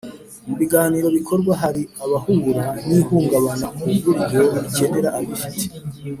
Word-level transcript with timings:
Mu 0.47 0.53
biganiro 0.59 1.07
bikorwa 1.17 1.51
hari 1.61 1.81
abahura 2.03 2.65
n 2.85 2.89
ihungabana 2.99 3.67
ku 3.77 3.85
buryo 4.03 4.41
bakenera 4.53 5.09
abifite 5.19 5.63